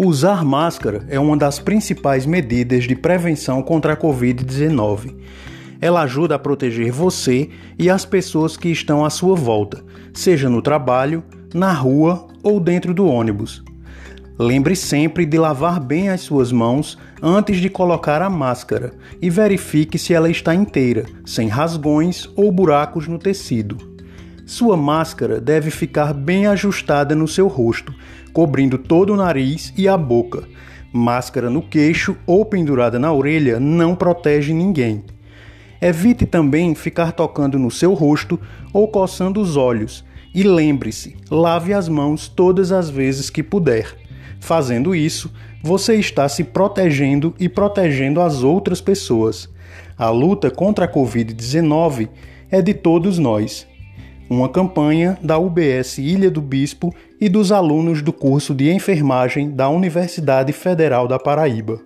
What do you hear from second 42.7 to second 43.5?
as vezes que